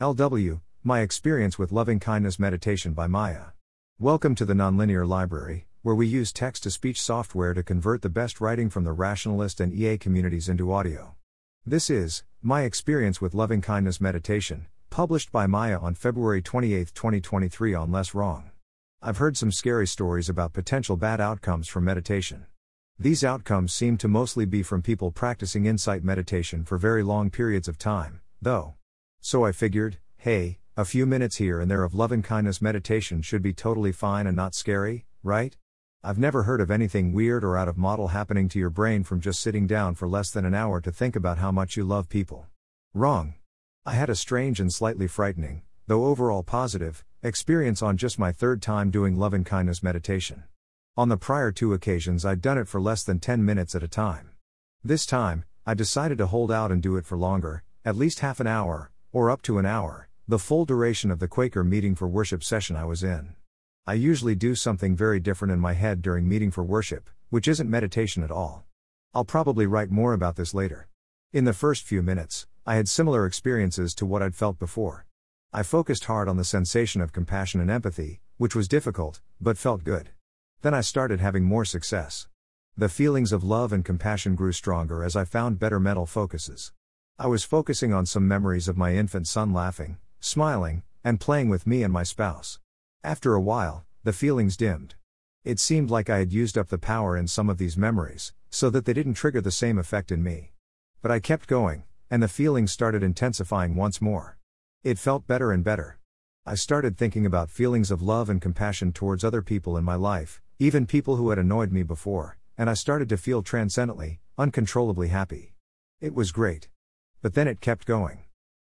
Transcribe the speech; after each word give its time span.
LW, 0.00 0.60
My 0.82 1.02
Experience 1.02 1.56
with 1.56 1.70
Loving 1.70 2.00
Kindness 2.00 2.36
Meditation 2.36 2.94
by 2.94 3.06
maia. 3.06 3.52
Welcome 4.00 4.34
to 4.34 4.44
the 4.44 4.52
Nonlinear 4.52 5.06
Library, 5.06 5.68
where 5.82 5.94
we 5.94 6.04
use 6.08 6.32
text 6.32 6.64
to 6.64 6.72
speech 6.72 7.00
software 7.00 7.54
to 7.54 7.62
convert 7.62 8.02
the 8.02 8.08
best 8.08 8.40
writing 8.40 8.68
from 8.68 8.82
the 8.82 8.90
rationalist 8.90 9.60
and 9.60 9.72
EA 9.72 9.96
communities 9.96 10.48
into 10.48 10.72
audio. 10.72 11.14
This 11.64 11.90
is 11.90 12.24
My 12.42 12.62
Experience 12.62 13.20
with 13.20 13.34
Loving 13.34 13.60
Kindness 13.60 14.00
Meditation, 14.00 14.66
published 14.90 15.30
by 15.30 15.46
maia 15.46 15.78
on 15.78 15.94
February 15.94 16.42
28, 16.42 16.92
2023 16.92 17.74
on 17.74 17.90
LessWrong. 17.90 18.50
I've 19.00 19.18
heard 19.18 19.36
some 19.36 19.52
scary 19.52 19.86
stories 19.86 20.28
about 20.28 20.52
potential 20.52 20.96
bad 20.96 21.20
outcomes 21.20 21.68
from 21.68 21.84
meditation. 21.84 22.46
These 22.98 23.22
outcomes 23.22 23.72
seem 23.72 23.96
to 23.98 24.08
mostly 24.08 24.44
be 24.44 24.64
from 24.64 24.82
people 24.82 25.12
practicing 25.12 25.66
insight 25.66 26.02
meditation 26.02 26.64
for 26.64 26.78
very 26.78 27.04
long 27.04 27.30
periods 27.30 27.68
of 27.68 27.78
time, 27.78 28.22
though. 28.42 28.74
So 29.26 29.46
I 29.46 29.52
figured, 29.52 29.96
hey, 30.18 30.58
a 30.76 30.84
few 30.84 31.06
minutes 31.06 31.36
here 31.36 31.58
and 31.58 31.70
there 31.70 31.82
of 31.82 31.94
loving 31.94 32.20
kindness 32.20 32.60
meditation 32.60 33.22
should 33.22 33.40
be 33.40 33.54
totally 33.54 33.90
fine 33.90 34.26
and 34.26 34.36
not 34.36 34.54
scary, 34.54 35.06
right? 35.22 35.56
I've 36.02 36.18
never 36.18 36.42
heard 36.42 36.60
of 36.60 36.70
anything 36.70 37.14
weird 37.14 37.42
or 37.42 37.56
out 37.56 37.66
of 37.66 37.78
model 37.78 38.08
happening 38.08 38.50
to 38.50 38.58
your 38.58 38.68
brain 38.68 39.02
from 39.02 39.22
just 39.22 39.40
sitting 39.40 39.66
down 39.66 39.94
for 39.94 40.06
less 40.06 40.30
than 40.30 40.44
an 40.44 40.54
hour 40.54 40.78
to 40.82 40.92
think 40.92 41.16
about 41.16 41.38
how 41.38 41.50
much 41.50 41.74
you 41.74 41.84
love 41.84 42.10
people. 42.10 42.48
Wrong. 42.92 43.32
I 43.86 43.94
had 43.94 44.10
a 44.10 44.14
strange 44.14 44.60
and 44.60 44.70
slightly 44.70 45.06
frightening, 45.06 45.62
though 45.86 46.04
overall 46.04 46.42
positive, 46.42 47.02
experience 47.22 47.80
on 47.80 47.96
just 47.96 48.18
my 48.18 48.30
third 48.30 48.60
time 48.60 48.90
doing 48.90 49.16
loving 49.16 49.42
kindness 49.42 49.82
meditation. 49.82 50.44
On 50.98 51.08
the 51.08 51.16
prior 51.16 51.50
two 51.50 51.72
occasions, 51.72 52.26
I'd 52.26 52.42
done 52.42 52.58
it 52.58 52.68
for 52.68 52.78
less 52.78 53.02
than 53.02 53.20
10 53.20 53.42
minutes 53.42 53.74
at 53.74 53.82
a 53.82 53.88
time. 53.88 54.32
This 54.84 55.06
time, 55.06 55.46
I 55.64 55.72
decided 55.72 56.18
to 56.18 56.26
hold 56.26 56.52
out 56.52 56.70
and 56.70 56.82
do 56.82 56.98
it 56.98 57.06
for 57.06 57.16
longer, 57.16 57.62
at 57.86 57.96
least 57.96 58.20
half 58.20 58.38
an 58.38 58.46
hour, 58.46 58.90
or 59.14 59.30
up 59.30 59.40
to 59.42 59.58
an 59.58 59.64
hour, 59.64 60.08
the 60.26 60.40
full 60.40 60.64
duration 60.64 61.08
of 61.08 61.20
the 61.20 61.28
Quaker 61.28 61.62
meeting 61.62 61.94
for 61.94 62.08
worship 62.08 62.42
session 62.42 62.74
I 62.74 62.84
was 62.84 63.04
in. 63.04 63.36
I 63.86 63.94
usually 63.94 64.34
do 64.34 64.56
something 64.56 64.96
very 64.96 65.20
different 65.20 65.52
in 65.52 65.60
my 65.60 65.74
head 65.74 66.02
during 66.02 66.28
meeting 66.28 66.50
for 66.50 66.64
worship, 66.64 67.08
which 67.30 67.46
isn't 67.46 67.70
meditation 67.70 68.24
at 68.24 68.32
all. 68.32 68.64
I'll 69.14 69.24
probably 69.24 69.66
write 69.66 69.88
more 69.88 70.14
about 70.14 70.34
this 70.34 70.52
later. 70.52 70.88
In 71.32 71.44
the 71.44 71.52
first 71.52 71.84
few 71.84 72.02
minutes, 72.02 72.48
I 72.66 72.74
had 72.74 72.88
similar 72.88 73.24
experiences 73.24 73.94
to 73.94 74.04
what 74.04 74.20
I'd 74.20 74.34
felt 74.34 74.58
before. 74.58 75.06
I 75.52 75.62
focused 75.62 76.06
hard 76.06 76.28
on 76.28 76.36
the 76.36 76.42
sensation 76.44 77.00
of 77.00 77.12
compassion 77.12 77.60
and 77.60 77.70
empathy, 77.70 78.20
which 78.36 78.56
was 78.56 78.66
difficult, 78.66 79.20
but 79.40 79.56
felt 79.56 79.84
good. 79.84 80.08
Then 80.62 80.74
I 80.74 80.80
started 80.80 81.20
having 81.20 81.44
more 81.44 81.64
success. 81.64 82.26
The 82.76 82.88
feelings 82.88 83.30
of 83.30 83.44
love 83.44 83.72
and 83.72 83.84
compassion 83.84 84.34
grew 84.34 84.50
stronger 84.50 85.04
as 85.04 85.14
I 85.14 85.24
found 85.24 85.60
better 85.60 85.78
mental 85.78 86.04
focuses. 86.04 86.72
I 87.16 87.28
was 87.28 87.44
focusing 87.44 87.92
on 87.92 88.06
some 88.06 88.26
memories 88.26 88.66
of 88.66 88.76
my 88.76 88.96
infant 88.96 89.28
son 89.28 89.52
laughing, 89.52 89.98
smiling, 90.18 90.82
and 91.04 91.20
playing 91.20 91.48
with 91.48 91.64
me 91.64 91.84
and 91.84 91.92
my 91.92 92.02
spouse. 92.02 92.58
After 93.04 93.34
a 93.34 93.40
while, 93.40 93.84
the 94.02 94.12
feelings 94.12 94.56
dimmed. 94.56 94.96
It 95.44 95.60
seemed 95.60 95.90
like 95.90 96.10
I 96.10 96.18
had 96.18 96.32
used 96.32 96.58
up 96.58 96.70
the 96.70 96.78
power 96.78 97.16
in 97.16 97.28
some 97.28 97.48
of 97.48 97.56
these 97.56 97.76
memories, 97.76 98.32
so 98.50 98.68
that 98.70 98.84
they 98.84 98.92
didn't 98.92 99.14
trigger 99.14 99.40
the 99.40 99.52
same 99.52 99.78
effect 99.78 100.10
in 100.10 100.24
me. 100.24 100.54
But 101.02 101.12
I 101.12 101.20
kept 101.20 101.46
going, 101.46 101.84
and 102.10 102.20
the 102.20 102.26
feelings 102.26 102.72
started 102.72 103.04
intensifying 103.04 103.76
once 103.76 104.00
more. 104.00 104.36
It 104.82 104.98
felt 104.98 105.28
better 105.28 105.52
and 105.52 105.62
better. 105.62 106.00
I 106.44 106.56
started 106.56 106.98
thinking 106.98 107.24
about 107.24 107.48
feelings 107.48 107.92
of 107.92 108.02
love 108.02 108.28
and 108.28 108.42
compassion 108.42 108.92
towards 108.92 109.22
other 109.22 109.40
people 109.40 109.76
in 109.76 109.84
my 109.84 109.94
life, 109.94 110.42
even 110.58 110.84
people 110.84 111.14
who 111.14 111.30
had 111.30 111.38
annoyed 111.38 111.70
me 111.70 111.84
before, 111.84 112.38
and 112.58 112.68
I 112.68 112.74
started 112.74 113.08
to 113.10 113.16
feel 113.16 113.44
transcendently, 113.44 114.18
uncontrollably 114.36 115.08
happy. 115.08 115.54
It 116.00 116.12
was 116.12 116.32
great. 116.32 116.68
But 117.24 117.32
then 117.32 117.48
it 117.48 117.62
kept 117.62 117.86
going. 117.86 118.18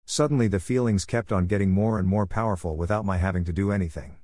Suddenly 0.06 0.48
the 0.48 0.62
feelings 0.62 1.04
kept 1.04 1.34
on 1.34 1.46
getting 1.46 1.72
more 1.72 2.00
and 2.00 2.08
more 2.08 2.26
powerful 2.26 2.78
without 2.78 3.04
my 3.04 3.18
having 3.18 3.44
to 3.44 3.52
do 3.52 3.70
anything. 3.70 4.16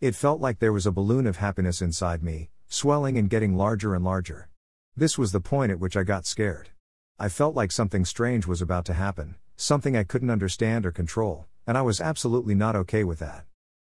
It 0.00 0.16
felt 0.16 0.40
like 0.40 0.58
there 0.58 0.72
was 0.72 0.86
a 0.86 0.90
balloon 0.90 1.24
of 1.24 1.36
happiness 1.36 1.80
inside 1.80 2.20
me, 2.20 2.50
swelling 2.66 3.16
and 3.16 3.30
getting 3.30 3.56
larger 3.56 3.94
and 3.94 4.04
larger. 4.04 4.48
This 4.96 5.16
was 5.16 5.30
the 5.30 5.40
point 5.40 5.70
at 5.70 5.78
which 5.78 5.96
I 5.96 6.02
got 6.02 6.26
scared. 6.26 6.70
I 7.16 7.28
felt 7.28 7.54
like 7.54 7.70
something 7.70 8.04
strange 8.04 8.44
was 8.44 8.60
about 8.60 8.86
to 8.86 8.92
happen, 8.92 9.36
something 9.54 9.96
I 9.96 10.02
couldn't 10.02 10.30
understand 10.30 10.84
or 10.84 10.90
control, 10.90 11.46
and 11.64 11.78
I 11.78 11.82
was 11.82 12.00
absolutely 12.00 12.56
not 12.56 12.74
okay 12.74 13.04
with 13.04 13.20
that. 13.20 13.44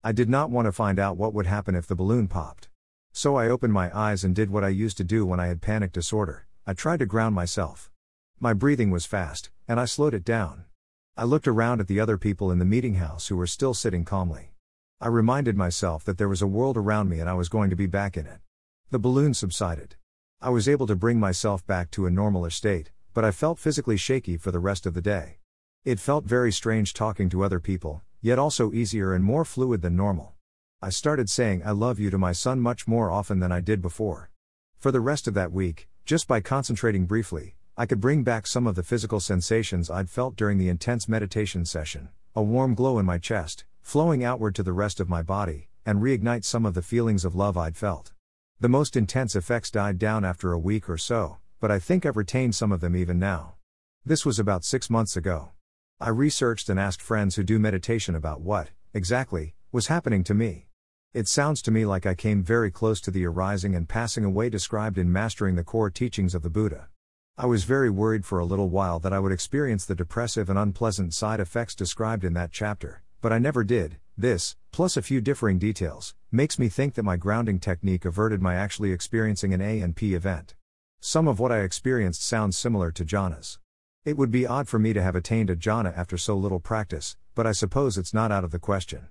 I 0.03 0.11
did 0.11 0.29
not 0.29 0.51
want 0.51 0.67
to 0.67 0.73
find 0.73 0.99
out 0.99 1.17
what 1.17 1.35
would 1.35 1.47
happen 1.47 1.77
if 1.77 1.87
the 1.87 1.95
balloon 1.95 2.27
popped. 2.27 2.67
So 3.13 3.37
I 3.37 3.49
opened 3.49 3.73
my 3.73 3.97
eyes 3.97 4.25
and 4.25 4.35
did 4.35 4.51
what 4.51 4.65
I 4.65 4.71
used 4.71 4.97
to 4.97 5.05
do 5.05 5.25
when 5.25 5.39
I 5.39 5.47
had 5.47 5.63
panic 5.63 5.93
disorder 5.93 6.49
I 6.67 6.73
tried 6.73 6.99
to 6.99 7.07
ground 7.07 7.37
myself. 7.37 7.93
My 8.41 8.53
breathing 8.53 8.91
was 8.91 9.07
fast, 9.07 9.51
and 9.69 9.79
I 9.79 9.85
slowed 9.85 10.15
it 10.15 10.25
down. 10.25 10.65
I 11.17 11.25
looked 11.25 11.47
around 11.47 11.81
at 11.81 11.87
the 11.87 12.01
other 12.01 12.19
people 12.19 12.51
in 12.51 12.59
the 12.59 12.65
meeting 12.65 12.95
house 12.95 13.29
who 13.29 13.37
were 13.37 13.47
still 13.47 13.75
sitting 13.75 14.05
calmly. 14.05 14.53
I 15.01 15.09
reminded 15.09 15.57
myself 15.57 16.05
that 16.05 16.19
there 16.19 16.29
was 16.29 16.43
a 16.43 16.47
world 16.47 16.77
around 16.77 17.09
me 17.09 17.21
and 17.21 17.31
I 17.31 17.35
was 17.35 17.49
going 17.49 17.71
to 17.71 17.77
be 17.77 17.87
back 17.87 18.17
in 18.17 18.27
it. 18.27 18.41
The 18.91 18.99
balloon 18.99 19.35
subsided. 19.35 19.97
I 20.41 20.51
was 20.51 20.69
able 20.69 20.87
to 20.89 20.97
bring 20.97 21.21
myself 21.21 21.67
back 21.67 21.91
to 21.93 22.07
a 22.07 22.11
normalish 22.11 22.55
state, 22.55 22.91
but 23.13 23.25
I 23.25 23.31
felt 23.31 23.59
physically 23.59 23.97
shaky 23.97 24.37
for 24.37 24.51
the 24.51 24.59
rest 24.59 24.87
of 24.87 24.95
the 24.95 25.01
day. 25.01 25.39
It 25.85 26.01
felt 26.01 26.25
very 26.25 26.51
strange 26.51 26.93
talking 26.93 27.29
to 27.31 27.45
other 27.45 27.61
people, 27.61 28.03
yet 28.21 28.39
also 28.39 28.73
easier 28.73 29.15
and 29.15 29.25
more 29.25 29.45
fluid 29.45 29.83
than 29.83 29.97
normal. 29.97 30.35
I 30.83 30.91
started 30.91 31.31
saying 31.31 31.63
I 31.65 31.71
love 31.71 32.01
you 32.01 32.11
to 32.11 32.19
my 32.19 32.33
son 32.33 32.61
much 32.61 32.89
more 32.89 33.11
often 33.11 33.39
than 33.39 33.53
I 33.53 33.61
did 33.61 33.81
before. 33.81 34.31
For 34.79 34.91
the 34.91 35.01
rest 35.01 35.29
of 35.29 35.35
that 35.35 35.53
week, 35.53 35.89
just 36.05 36.27
by 36.27 36.41
concentrating 36.41 37.07
briefly, 37.07 37.57
I 37.77 37.87
could 37.87 38.01
bring 38.01 38.23
back 38.23 38.47
some 38.47 38.69
of 38.69 38.77
the 38.77 38.85
physical 38.85 39.19
sensations 39.19 39.91
I'd 39.91 40.09
felt 40.09 40.37
during 40.37 40.59
the 40.59 40.69
intense 40.69 41.09
meditation 41.09 41.65
session 41.65 42.11
a 42.37 42.43
warm 42.43 42.75
glow 42.75 43.01
in 43.01 43.07
my 43.07 43.19
chest, 43.19 43.65
flowing 43.81 44.23
outward 44.23 44.55
to 44.57 44.63
the 44.63 44.73
rest 44.73 45.01
of 45.01 45.09
my 45.09 45.23
body, 45.23 45.69
and 45.85 46.01
reignite 46.01 46.45
some 46.45 46.65
of 46.67 46.75
the 46.75 46.83
feelings 46.83 47.25
of 47.25 47.35
love 47.35 47.57
I'd 47.57 47.77
felt. 47.77 48.13
The 48.61 48.69
most 48.69 48.97
intense 48.97 49.35
effects 49.35 49.73
died 49.73 49.99
down 49.99 50.25
after 50.25 50.53
a 50.53 50.59
week 50.59 50.89
or 50.89 50.97
so, 50.97 51.39
but 51.61 51.71
I 51.73 51.81
think 51.81 52.07
I've 52.07 52.17
retained 52.17 52.55
some 52.55 52.71
of 52.71 52.81
them 52.81 52.95
even 52.95 53.19
now. 53.19 53.55
This 54.05 54.25
was 54.25 54.39
about 54.39 54.65
six 54.65 54.89
months 54.89 55.17
ago. 55.17 55.51
I 56.01 56.11
researched 56.11 56.69
and 56.69 56.79
asked 56.79 57.03
friends 57.03 57.35
who 57.35 57.43
do 57.43 57.59
meditation 57.59 58.15
about 58.15 58.41
what, 58.41 58.71
exactly, 58.93 59.55
was 59.73 59.89
happening 59.89 60.23
to 60.25 60.35
me. 60.35 60.69
It 61.13 61.27
sounds 61.27 61.61
to 61.63 61.73
me 61.73 61.85
like 61.85 62.07
I 62.07 62.15
came 62.15 62.43
very 62.43 62.71
close 62.71 63.01
to 63.01 63.11
the 63.11 63.27
arising 63.27 63.75
and 63.75 63.89
passing 63.89 64.25
away 64.25 64.49
described 64.49 64.99
in 64.99 65.13
Mastering 65.13 65.57
the 65.57 65.65
Core 65.65 65.91
Teachings 65.91 66.35
of 66.35 66.43
the 66.43 66.51
Buddha. 66.51 66.89
I 67.37 67.47
was 67.47 67.65
very 67.65 67.91
worried 67.91 68.25
for 68.25 68.39
a 68.39 68.45
little 68.45 68.69
while 68.69 69.01
that 69.01 69.13
I 69.13 69.19
would 69.19 69.33
experience 69.33 69.85
the 69.85 69.97
depressive 69.97 70.49
and 70.49 70.57
unpleasant 70.57 71.15
side 71.15 71.41
effects 71.41 71.75
described 71.75 72.23
in 72.23 72.33
that 72.35 72.53
chapter, 72.53 73.03
but 73.21 73.33
I 73.33 73.41
never 73.41 73.65
did. 73.65 73.97
This, 74.17 74.55
plus 74.71 74.97
a 74.97 75.03
few 75.03 75.21
differing 75.21 75.59
details, 75.59 76.15
makes 76.31 76.61
me 76.61 76.69
think 76.69 76.95
that 76.95 77.03
my 77.03 77.17
grounding 77.17 77.59
technique 77.59 78.05
averted 78.05 78.41
my 78.41 78.55
actually 78.55 78.93
experiencing 78.93 79.53
an 79.53 79.61
A 79.61 79.81
and 79.81 79.97
P 79.97 80.15
event. 80.15 80.55
Some 81.01 81.27
of 81.27 81.41
what 81.41 81.51
I 81.51 81.63
experienced 81.63 82.25
sounds 82.25 82.57
similar 82.57 82.93
to 82.93 83.05
jhanas. 83.05 83.59
It 84.05 84.17
would 84.17 84.31
be 84.31 84.47
odd 84.47 84.69
for 84.69 84.79
me 84.79 84.93
to 84.93 85.03
have 85.03 85.17
attained 85.17 85.51
a 85.51 85.57
jhana 85.57 85.93
after 85.99 86.17
so 86.17 86.37
little 86.37 86.61
practice, 86.61 87.17
but 87.35 87.49
I 87.49 87.53
suppose 87.53 87.99
it's 87.99 88.15
not 88.15 88.31
out 88.31 88.45
of 88.45 88.53
the 88.53 88.61
question. 88.61 89.09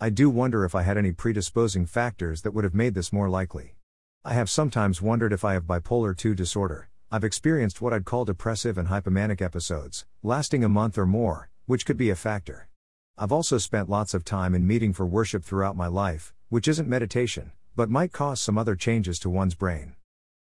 I 0.00 0.08
do 0.08 0.30
wonder 0.30 0.64
if 0.64 0.74
I 0.74 0.80
had 0.80 0.96
any 0.96 1.12
predisposing 1.12 1.84
factors 1.84 2.40
that 2.40 2.52
would 2.52 2.64
have 2.64 2.74
made 2.74 2.94
this 2.94 3.12
more 3.12 3.28
likely. 3.28 3.76
I 4.24 4.32
have 4.32 4.48
sometimes 4.48 5.02
wondered 5.02 5.34
if 5.34 5.44
I 5.44 5.52
have 5.52 5.64
bipolar 5.64 6.16
2 6.16 6.34
disorder. 6.34 6.88
I've 7.16 7.24
experienced 7.24 7.80
what 7.80 7.94
I'd 7.94 8.04
call 8.04 8.26
depressive 8.26 8.76
and 8.76 8.88
hypomanic 8.88 9.40
episodes, 9.40 10.04
lasting 10.22 10.62
a 10.62 10.68
month 10.68 10.98
or 10.98 11.06
more, 11.06 11.48
which 11.64 11.86
could 11.86 11.96
be 11.96 12.10
a 12.10 12.14
factor. 12.14 12.68
I've 13.16 13.32
also 13.32 13.56
spent 13.56 13.88
lots 13.88 14.12
of 14.12 14.22
time 14.22 14.54
in 14.54 14.66
meeting 14.66 14.92
for 14.92 15.06
worship 15.06 15.42
throughout 15.42 15.78
my 15.78 15.86
life, 15.86 16.34
which 16.50 16.68
isn't 16.68 16.86
meditation, 16.86 17.52
but 17.74 17.88
might 17.88 18.12
cause 18.12 18.42
some 18.42 18.58
other 18.58 18.76
changes 18.76 19.18
to 19.20 19.30
one's 19.30 19.54
brain. 19.54 19.94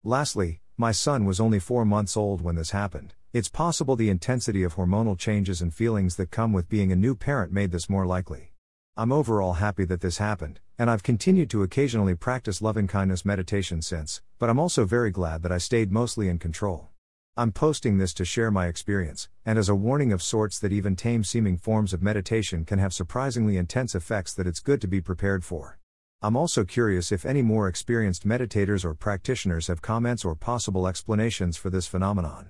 Lastly, 0.04 0.60
my 0.76 0.92
son 0.92 1.24
was 1.24 1.40
only 1.40 1.60
four 1.60 1.86
months 1.86 2.18
old 2.18 2.42
when 2.42 2.56
this 2.56 2.72
happened. 2.72 3.14
It's 3.32 3.48
possible 3.48 3.96
the 3.96 4.10
intensity 4.10 4.62
of 4.64 4.76
hormonal 4.76 5.18
changes 5.18 5.62
and 5.62 5.74
feelings 5.74 6.18
that 6.18 6.30
come 6.30 6.52
with 6.52 6.68
being 6.68 6.92
a 6.92 6.98
new 6.98 7.16
parent 7.16 7.54
made 7.54 7.72
this 7.72 7.90
more 7.90 8.06
likely. 8.06 8.52
I'm 8.98 9.12
overall 9.12 9.56
happy 9.56 9.84
that 9.86 10.00
this 10.00 10.20
happened, 10.20 10.62
and 10.80 10.90
I've 10.90 11.04
continued 11.04 11.50
to 11.50 11.64
occasionally 11.64 12.16
practice 12.16 12.62
loving 12.62 12.88
kindness 12.88 13.26
meditation 13.26 13.82
since, 13.82 14.22
but 14.40 14.50
I'm 14.50 14.58
also 14.58 14.86
very 14.86 15.12
glad 15.12 15.44
that 15.44 15.52
I 15.52 15.58
stayed 15.58 15.92
mostly 15.92 16.30
in 16.30 16.40
control. 16.40 16.88
I'm 17.36 17.52
posting 17.52 17.98
this 17.98 18.14
to 18.14 18.24
share 18.24 18.52
my 18.52 18.68
experience, 18.68 19.28
and 19.46 19.60
as 19.60 19.68
a 19.68 19.76
warning 19.76 20.14
of 20.14 20.24
sorts 20.24 20.60
that 20.60 20.72
even 20.72 20.96
tame 20.96 21.26
seeming 21.26 21.58
forms 21.58 21.92
of 21.92 22.02
meditation 22.02 22.64
can 22.64 22.80
have 22.80 22.94
surprisingly 22.94 23.58
intense 23.58 23.96
effects 23.96 24.34
that 24.34 24.48
it's 24.48 24.62
good 24.62 24.80
to 24.80 24.88
be 24.88 25.02
prepared 25.02 25.44
for. 25.44 25.78
I'm 26.22 26.38
also 26.38 26.64
curious 26.64 27.12
if 27.12 27.26
any 27.26 27.42
more 27.42 27.68
experienced 27.68 28.26
meditators 28.26 28.86
or 28.86 28.94
practitioners 28.94 29.68
have 29.68 29.82
comments 29.82 30.24
or 30.24 30.36
possible 30.36 30.88
explanations 30.88 31.58
for 31.58 31.70
this 31.70 31.86
phenomenon. 31.86 32.48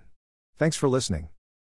Thanks 0.60 0.78
for 0.78 0.88
listening. 0.88 1.30